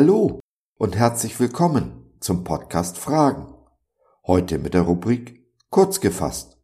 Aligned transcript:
Hallo 0.00 0.40
und 0.78 0.96
herzlich 0.96 1.38
willkommen 1.40 2.14
zum 2.20 2.42
Podcast 2.42 2.96
Fragen. 2.96 3.52
Heute 4.26 4.56
mit 4.56 4.72
der 4.72 4.80
Rubrik 4.80 5.46
Kurz 5.68 6.00
gefasst. 6.00 6.56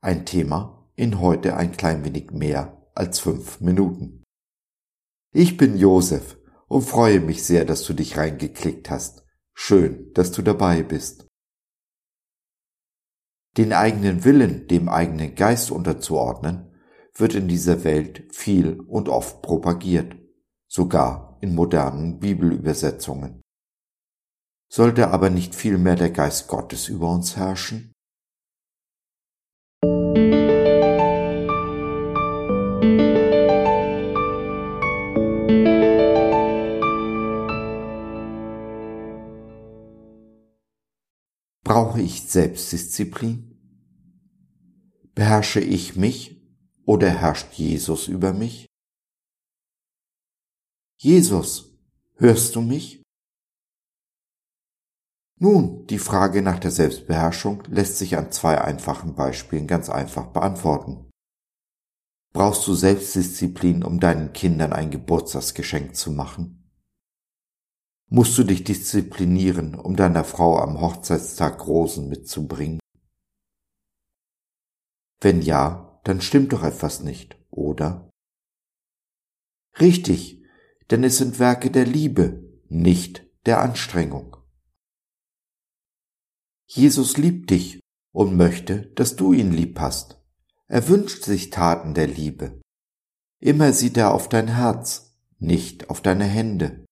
Ein 0.00 0.24
Thema 0.24 0.90
in 0.94 1.20
heute 1.20 1.58
ein 1.58 1.72
klein 1.72 2.06
wenig 2.06 2.30
mehr 2.30 2.88
als 2.94 3.18
fünf 3.18 3.60
Minuten. 3.60 4.24
Ich 5.30 5.58
bin 5.58 5.76
Josef 5.76 6.38
und 6.68 6.80
freue 6.80 7.20
mich 7.20 7.42
sehr, 7.44 7.66
dass 7.66 7.84
du 7.84 7.92
dich 7.92 8.16
reingeklickt 8.16 8.88
hast. 8.88 9.26
Schön, 9.52 10.10
dass 10.14 10.32
du 10.32 10.40
dabei 10.40 10.82
bist. 10.82 11.26
Den 13.58 13.74
eigenen 13.74 14.24
Willen 14.24 14.68
dem 14.68 14.88
eigenen 14.88 15.34
Geist 15.34 15.70
unterzuordnen, 15.70 16.72
wird 17.14 17.34
in 17.34 17.46
dieser 17.46 17.84
Welt 17.84 18.34
viel 18.34 18.80
und 18.80 19.10
oft 19.10 19.42
propagiert, 19.42 20.16
sogar 20.66 21.29
in 21.40 21.54
modernen 21.54 22.18
Bibelübersetzungen. 22.20 23.42
Sollte 24.72 25.08
aber 25.08 25.30
nicht 25.30 25.54
vielmehr 25.54 25.96
der 25.96 26.10
Geist 26.10 26.46
Gottes 26.48 26.88
über 26.88 27.10
uns 27.10 27.36
herrschen? 27.36 27.92
Brauche 41.64 42.00
ich 42.00 42.28
Selbstdisziplin? 42.28 43.56
Beherrsche 45.14 45.60
ich 45.60 45.96
mich 45.96 46.40
oder 46.84 47.10
herrscht 47.10 47.52
Jesus 47.52 48.08
über 48.08 48.32
mich? 48.32 48.69
Jesus, 51.02 51.78
hörst 52.16 52.54
du 52.54 52.60
mich? 52.60 53.02
Nun, 55.38 55.86
die 55.86 55.98
Frage 55.98 56.42
nach 56.42 56.58
der 56.58 56.70
Selbstbeherrschung 56.70 57.62
lässt 57.68 57.96
sich 57.96 58.18
an 58.18 58.30
zwei 58.32 58.60
einfachen 58.60 59.14
Beispielen 59.14 59.66
ganz 59.66 59.88
einfach 59.88 60.26
beantworten. 60.26 61.10
Brauchst 62.34 62.66
du 62.66 62.74
Selbstdisziplin, 62.74 63.82
um 63.82 63.98
deinen 63.98 64.34
Kindern 64.34 64.74
ein 64.74 64.90
Geburtstagsgeschenk 64.90 65.96
zu 65.96 66.12
machen? 66.12 66.70
Musst 68.10 68.36
du 68.36 68.44
dich 68.44 68.64
disziplinieren, 68.64 69.76
um 69.76 69.96
deiner 69.96 70.24
Frau 70.24 70.58
am 70.58 70.82
Hochzeitstag 70.82 71.66
Rosen 71.66 72.10
mitzubringen? 72.10 72.78
Wenn 75.22 75.40
ja, 75.40 75.98
dann 76.04 76.20
stimmt 76.20 76.52
doch 76.52 76.62
etwas 76.62 77.00
nicht, 77.00 77.38
oder? 77.48 78.10
Richtig, 79.80 80.39
denn 80.90 81.04
es 81.04 81.18
sind 81.18 81.38
Werke 81.38 81.70
der 81.70 81.86
Liebe, 81.86 82.42
nicht 82.68 83.26
der 83.46 83.60
Anstrengung. 83.60 84.36
Jesus 86.66 87.16
liebt 87.16 87.50
dich 87.50 87.80
und 88.12 88.36
möchte, 88.36 88.86
dass 88.94 89.16
du 89.16 89.32
ihn 89.32 89.52
lieb 89.52 89.78
hast. 89.80 90.20
Er 90.68 90.88
wünscht 90.88 91.24
sich 91.24 91.50
Taten 91.50 91.94
der 91.94 92.06
Liebe. 92.06 92.60
Immer 93.40 93.72
sieht 93.72 93.96
er 93.96 94.14
auf 94.14 94.28
dein 94.28 94.48
Herz, 94.48 95.16
nicht 95.38 95.90
auf 95.90 96.00
deine 96.00 96.24
Hände. 96.24 96.84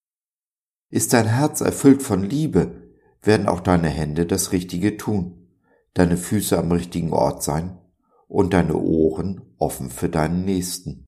Ist 0.89 1.13
dein 1.13 1.27
Herz 1.27 1.61
erfüllt 1.61 2.01
von 2.01 2.23
Liebe, 2.23 2.89
werden 3.21 3.47
auch 3.47 3.59
deine 3.59 3.89
Hände 3.89 4.25
das 4.25 4.51
Richtige 4.51 4.97
tun, 4.97 5.47
deine 5.93 6.17
Füße 6.17 6.57
am 6.57 6.71
richtigen 6.71 7.13
Ort 7.13 7.43
sein 7.43 7.79
und 8.27 8.53
deine 8.53 8.75
Ohren 8.75 9.53
offen 9.57 9.89
für 9.89 10.09
deinen 10.09 10.45
Nächsten. 10.45 11.05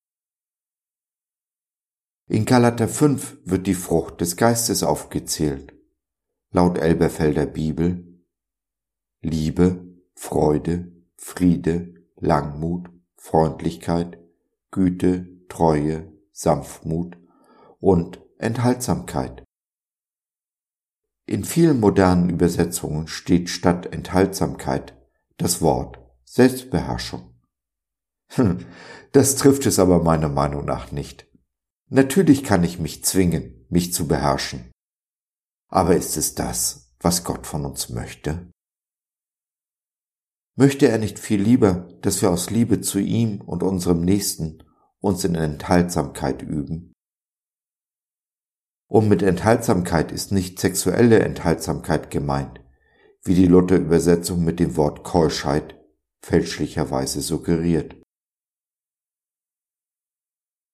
In 2.32 2.46
Galater 2.46 2.88
5 2.88 3.40
wird 3.44 3.68
die 3.68 3.74
Frucht 3.74 4.22
des 4.22 4.38
Geistes 4.38 4.84
aufgezählt. 4.84 5.74
Laut 6.52 6.78
Elberfelder 6.78 7.46
Bibel 7.46 8.24
Liebe, 9.22 9.86
Freude, 10.16 10.94
Friede, 11.18 11.94
Langmut, 12.16 12.90
Freundlichkeit, 13.18 14.18
Güte, 14.72 15.46
Treue, 15.50 16.10
Sanftmut 16.32 17.18
und 17.82 18.22
Enthaltsamkeit. 18.38 19.44
In 21.26 21.44
vielen 21.44 21.82
modernen 21.82 22.30
Übersetzungen 22.30 23.10
steht 23.10 23.50
statt 23.50 23.88
Enthaltsamkeit 23.92 24.98
das 25.36 25.62
Wort 25.62 26.00
Selbstbeherrschung. 26.24 27.36
Das 29.12 29.36
trifft 29.36 29.66
es 29.66 29.80
aber 29.80 30.02
meiner 30.02 30.30
Meinung 30.30 30.64
nach 30.64 30.94
nicht. 30.94 31.28
Natürlich 31.94 32.46
kann 32.46 32.64
ich 32.64 32.80
mich 32.80 33.04
zwingen, 33.04 33.66
mich 33.68 33.92
zu 33.92 34.08
beherrschen. 34.08 34.72
Aber 35.68 35.94
ist 35.98 36.16
es 36.16 36.36
das, 36.36 36.96
was 37.02 37.26
Gott 37.26 37.46
von 37.46 37.66
uns 37.66 37.90
möchte? 37.90 38.50
Möchte 40.56 40.88
er 40.88 40.98
nicht 41.00 41.20
viel 41.20 41.42
lieber, 41.42 41.90
dass 42.02 42.22
wir 42.22 42.32
aus 42.32 42.50
Liebe 42.50 42.80
zu 42.80 43.00
ihm 43.00 43.42
und 43.42 43.62
unserem 43.62 44.06
Nächsten 44.06 44.64
uns 45.02 45.26
in 45.26 45.36
Enthaltsamkeit 45.36 46.42
üben? 46.42 46.94
Und 48.88 49.10
mit 49.10 49.22
Enthaltsamkeit 49.22 50.14
ist 50.14 50.32
nicht 50.32 50.60
sexuelle 50.60 51.20
Enthaltsamkeit 51.20 52.10
gemeint, 52.10 52.62
wie 53.22 53.36
die 53.36 53.48
Luther-Übersetzung 53.48 54.46
mit 54.46 54.62
dem 54.62 54.78
Wort 54.78 55.04
Keuschheit 55.04 55.78
fälschlicherweise 56.22 57.22
suggeriert. 57.22 58.01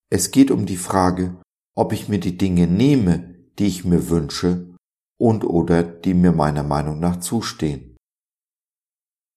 Es 0.09 0.31
geht 0.31 0.51
um 0.51 0.65
die 0.65 0.77
Frage, 0.77 1.37
ob 1.75 1.91
ich 1.91 2.07
mir 2.07 2.19
die 2.19 2.37
Dinge 2.37 2.67
nehme, 2.67 3.35
die 3.59 3.67
ich 3.67 3.83
mir 3.83 4.09
wünsche 4.09 4.73
und 5.17 5.43
oder 5.43 5.83
die 5.83 6.13
mir 6.13 6.31
meiner 6.31 6.63
Meinung 6.63 6.99
nach 6.99 7.19
zustehen. 7.19 7.97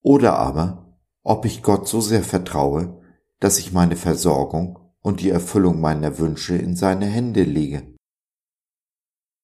Oder 0.01 0.37
aber, 0.37 0.97
ob 1.23 1.45
ich 1.45 1.61
Gott 1.61 1.87
so 1.87 1.99
sehr 2.01 2.23
vertraue, 2.23 3.01
dass 3.39 3.59
ich 3.59 3.71
meine 3.71 3.95
Versorgung 3.95 4.79
und 5.01 5.19
die 5.19 5.29
Erfüllung 5.29 5.81
meiner 5.81 6.19
Wünsche 6.19 6.55
in 6.55 6.75
seine 6.75 7.05
Hände 7.05 7.43
lege. 7.43 7.95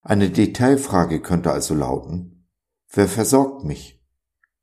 Eine 0.02 0.30
Detailfrage 0.30 1.22
könnte 1.22 1.52
also 1.52 1.76
lauten, 1.76 2.48
wer 2.90 3.08
versorgt 3.08 3.66
mich? 3.66 4.02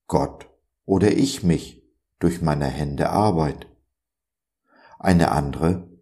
Gott 0.07 0.49
oder 0.87 1.13
ich 1.13 1.43
mich 1.43 1.83
durch 2.19 2.41
meine 2.41 2.67
Hände 2.67 3.11
Arbeit? 3.11 3.69
Eine 4.99 5.31
andere, 5.33 5.94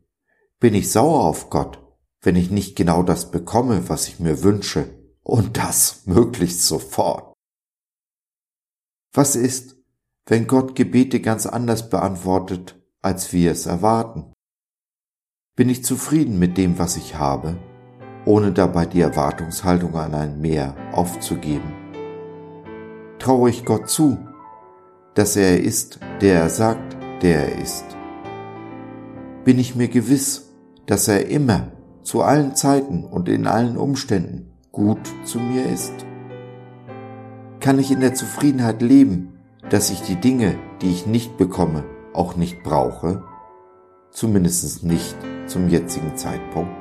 bin 0.63 0.75
ich 0.75 0.93
sauer 0.93 1.25
auf 1.25 1.51
Gott, 1.51 1.81
wenn 2.21 2.37
ich 2.37 2.53
nicht 2.53 2.77
genau 2.77 3.03
das 3.03 3.33
bekomme, 3.33 3.89
was 3.89 4.07
ich 4.07 4.21
mir 4.21 4.45
wünsche, 4.45 4.95
und 5.25 5.57
das 5.57 6.07
möglichst 6.07 6.65
sofort. 6.65 7.35
Was 9.13 9.35
ist, 9.35 9.75
wenn 10.27 10.47
Gott 10.47 10.77
Gebete 10.77 11.19
ganz 11.19 11.47
anders 11.47 11.91
beantwortet, 11.91 12.81
als 13.01 13.33
wir 13.33 13.51
es 13.51 13.67
erwarten? 13.67 14.33
Bin 15.57 15.69
ich 15.69 15.85
zufrieden 15.85 16.39
mit 16.39 16.57
dem, 16.57 16.79
was 16.79 16.97
ich 16.97 17.17
habe, 17.17 17.59
ohne 18.25 18.53
dabei 18.53 18.87
die 18.87 19.01
Erwartungshaltung 19.01 19.97
an 19.97 20.15
ein 20.15 20.41
Mehr 20.41 20.77
aufzugeben? 20.93 21.73
Traue 23.19 23.51
ich 23.51 23.65
Gott 23.65 23.91
zu, 23.91 24.17
dass 25.15 25.35
er 25.35 25.61
ist, 25.61 25.99
der 26.21 26.43
er 26.43 26.51
sagt, 26.51 26.97
der 27.21 27.49
er 27.49 27.61
ist? 27.61 27.85
Bin 29.45 29.59
ich 29.59 29.75
mir 29.75 29.89
gewiss, 29.89 30.52
dass 30.93 31.09
er 31.09 31.31
immer, 31.31 31.69
zu 32.03 32.21
allen 32.21 32.55
Zeiten 32.55 33.03
und 33.05 33.27
in 33.27 33.47
allen 33.47 33.79
Umständen 33.79 34.53
gut 34.73 35.01
zu 35.25 35.39
mir 35.39 35.65
ist? 35.65 35.95
Kann 37.61 37.79
ich 37.79 37.91
in 37.91 38.01
der 38.01 38.13
Zufriedenheit 38.13 38.83
leben, 38.83 39.39
dass 39.71 39.89
ich 39.89 40.03
die 40.03 40.17
Dinge, 40.17 40.59
die 40.83 40.91
ich 40.91 41.07
nicht 41.07 41.39
bekomme, 41.39 41.85
auch 42.13 42.37
nicht 42.37 42.63
brauche? 42.63 43.23
Zumindest 44.11 44.85
nicht 44.85 45.17
zum 45.47 45.71
jetzigen 45.71 46.15
Zeitpunkt. 46.15 46.77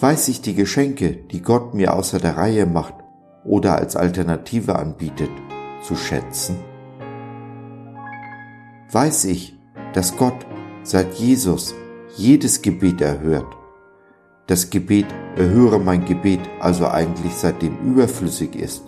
Weiß 0.00 0.28
ich 0.28 0.40
die 0.40 0.54
Geschenke, 0.54 1.10
die 1.30 1.42
Gott 1.42 1.74
mir 1.74 1.92
außer 1.92 2.20
der 2.20 2.38
Reihe 2.38 2.64
macht 2.64 2.94
oder 3.44 3.76
als 3.76 3.96
Alternative 3.96 4.76
anbietet, 4.76 5.30
zu 5.82 5.94
schätzen? 5.94 6.56
Weiß 8.90 9.26
ich, 9.26 9.58
dass 9.92 10.16
Gott 10.16 10.46
seit 10.84 11.12
Jesus 11.16 11.74
jedes 12.16 12.62
Gebet 12.62 13.00
erhört. 13.00 13.56
Das 14.46 14.70
Gebet 14.70 15.06
erhöre 15.36 15.78
mein 15.78 16.04
Gebet 16.04 16.40
also 16.60 16.86
eigentlich 16.86 17.34
seitdem 17.34 17.78
überflüssig 17.78 18.54
ist 18.54 18.82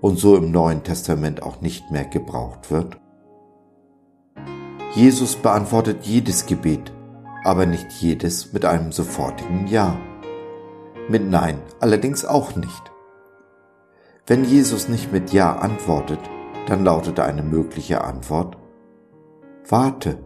und 0.00 0.18
so 0.18 0.36
im 0.36 0.50
Neuen 0.52 0.82
Testament 0.82 1.42
auch 1.42 1.60
nicht 1.60 1.90
mehr 1.90 2.04
gebraucht 2.04 2.70
wird? 2.70 2.98
Jesus 4.94 5.36
beantwortet 5.36 6.04
jedes 6.04 6.46
Gebet, 6.46 6.92
aber 7.44 7.66
nicht 7.66 7.90
jedes 8.00 8.52
mit 8.52 8.64
einem 8.64 8.92
sofortigen 8.92 9.66
Ja. 9.66 9.98
Mit 11.08 11.28
Nein 11.28 11.58
allerdings 11.80 12.24
auch 12.24 12.56
nicht. 12.56 12.92
Wenn 14.26 14.44
Jesus 14.44 14.88
nicht 14.88 15.12
mit 15.12 15.32
Ja 15.32 15.56
antwortet, 15.56 16.20
dann 16.66 16.84
lautet 16.84 17.20
eine 17.20 17.42
mögliche 17.42 18.02
Antwort 18.02 18.56
Warte 19.68 20.18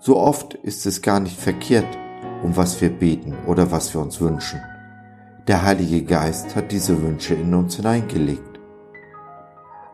so 0.00 0.16
oft 0.16 0.54
ist 0.54 0.86
es 0.86 1.02
gar 1.02 1.20
nicht 1.20 1.38
verkehrt, 1.38 1.98
um 2.42 2.56
was 2.56 2.80
wir 2.80 2.88
beten 2.88 3.36
oder 3.46 3.70
was 3.70 3.94
wir 3.94 4.00
uns 4.00 4.20
wünschen. 4.20 4.60
Der 5.46 5.62
Heilige 5.62 6.02
Geist 6.02 6.56
hat 6.56 6.72
diese 6.72 7.02
Wünsche 7.02 7.34
in 7.34 7.54
uns 7.54 7.76
hineingelegt. 7.76 8.58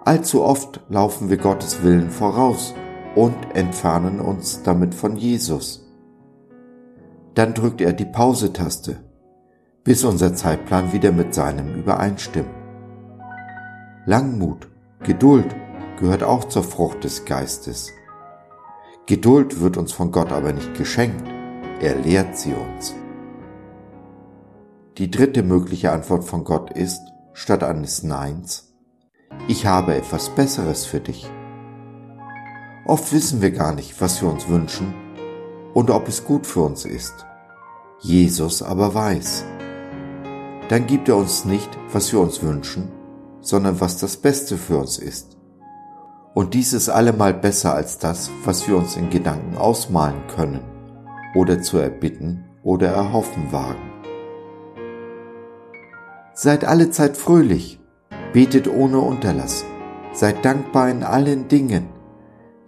Allzu 0.04 0.42
oft 0.42 0.80
laufen 0.88 1.28
wir 1.28 1.36
Gottes 1.36 1.82
Willen 1.82 2.10
voraus 2.10 2.74
und 3.16 3.36
entfernen 3.54 4.20
uns 4.20 4.62
damit 4.62 4.94
von 4.94 5.16
Jesus. 5.16 5.84
Dann 7.34 7.54
drückt 7.54 7.80
er 7.80 7.92
die 7.92 8.04
Pause-Taste, 8.04 8.98
bis 9.82 10.04
unser 10.04 10.34
Zeitplan 10.34 10.92
wieder 10.92 11.10
mit 11.10 11.34
seinem 11.34 11.74
übereinstimmt. 11.74 12.48
Langmut, 14.04 14.68
Geduld 15.02 15.56
gehört 15.98 16.22
auch 16.22 16.44
zur 16.44 16.62
Frucht 16.62 17.02
des 17.02 17.24
Geistes. 17.24 17.90
Geduld 19.06 19.60
wird 19.60 19.76
uns 19.76 19.92
von 19.92 20.10
Gott 20.10 20.32
aber 20.32 20.52
nicht 20.52 20.74
geschenkt, 20.74 21.22
er 21.80 21.94
lehrt 21.94 22.36
sie 22.36 22.52
uns. 22.52 22.92
Die 24.98 25.12
dritte 25.12 25.44
mögliche 25.44 25.92
Antwort 25.92 26.24
von 26.24 26.42
Gott 26.42 26.72
ist, 26.72 27.00
statt 27.32 27.62
eines 27.62 28.02
Neins, 28.02 28.74
ich 29.46 29.64
habe 29.64 29.94
etwas 29.94 30.30
Besseres 30.30 30.86
für 30.86 30.98
dich. 30.98 31.30
Oft 32.84 33.12
wissen 33.12 33.40
wir 33.42 33.52
gar 33.52 33.76
nicht, 33.76 34.00
was 34.00 34.20
wir 34.22 34.28
uns 34.28 34.48
wünschen 34.48 34.92
und 35.72 35.90
ob 35.90 36.08
es 36.08 36.24
gut 36.24 36.44
für 36.44 36.62
uns 36.62 36.84
ist. 36.84 37.26
Jesus 38.00 38.60
aber 38.60 38.92
weiß. 38.92 39.44
Dann 40.68 40.88
gibt 40.88 41.08
er 41.08 41.16
uns 41.16 41.44
nicht, 41.44 41.70
was 41.92 42.10
wir 42.10 42.18
uns 42.18 42.42
wünschen, 42.42 42.90
sondern 43.40 43.80
was 43.80 43.98
das 43.98 44.16
Beste 44.16 44.56
für 44.56 44.78
uns 44.78 44.98
ist. 44.98 45.35
Und 46.36 46.52
dies 46.52 46.74
ist 46.74 46.90
allemal 46.90 47.32
besser 47.32 47.74
als 47.74 47.96
das, 47.96 48.30
was 48.44 48.68
wir 48.68 48.76
uns 48.76 48.94
in 48.94 49.08
Gedanken 49.08 49.56
ausmalen 49.56 50.20
können 50.26 50.60
oder 51.34 51.62
zu 51.62 51.78
erbitten 51.78 52.44
oder 52.62 52.88
erhoffen 52.88 53.52
wagen. 53.52 53.90
Seid 56.34 56.66
alle 56.66 56.90
Zeit 56.90 57.16
fröhlich, 57.16 57.80
betet 58.34 58.68
ohne 58.68 58.98
Unterlass, 58.98 59.64
seid 60.12 60.44
dankbar 60.44 60.90
in 60.90 61.04
allen 61.04 61.48
Dingen, 61.48 61.88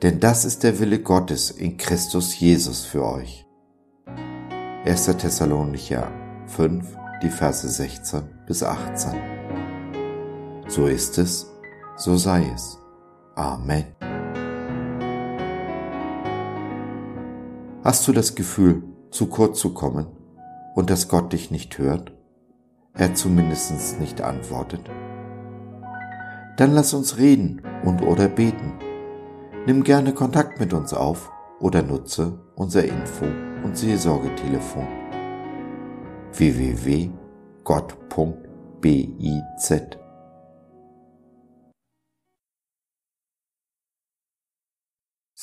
denn 0.01 0.19
das 0.19 0.47
ist 0.47 0.63
der 0.63 0.81
Wille 0.81 1.01
Gottes 1.01 1.51
in 1.51 1.77
Christus 1.77 2.41
Jesus 2.41 2.87
für 2.87 3.05
euch. 3.05 3.45
1. 4.87 5.15
Thessalonicher 5.19 6.11
5, 6.47 6.87
die 7.23 7.29
Verse 7.29 7.69
16 7.69 8.23
bis 8.47 8.63
18. 8.63 9.13
So 10.69 10.87
ist 10.87 11.19
es, 11.19 11.53
so 11.99 12.17
sei 12.17 12.51
es. 12.55 12.79
Amen. 13.39 13.85
Hast 17.85 18.09
du 18.09 18.13
das 18.13 18.35
Gefühl, 18.35 18.83
zu 19.13 19.29
kurz 19.29 19.61
zu 19.61 19.73
kommen 19.75 20.09
und 20.75 20.91
dass 20.91 21.07
Gott 21.07 21.33
dich 21.33 21.53
nicht 21.53 21.79
hört? 21.79 22.13
Er 22.95 23.15
zumindest 23.15 24.01
nicht 24.01 24.21
antwortet? 24.23 24.81
Dann 26.57 26.73
lass 26.73 26.93
uns 26.95 27.17
reden 27.19 27.63
und 27.85 28.03
oder 28.03 28.27
beten. 28.27 28.73
Nimm 29.67 29.85
gerne 29.85 30.15
Kontakt 30.15 30.59
mit 30.59 30.73
uns 30.73 30.93
auf 30.93 31.31
oder 31.61 31.85
nutze 31.85 32.41
unser 32.57 32.85
Info- 32.85 33.25
und 33.63 33.77
Seelsorgetelefon 33.77 34.89
www.gott.biz 36.33 37.13